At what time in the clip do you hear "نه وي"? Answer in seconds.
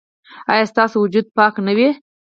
1.67-1.89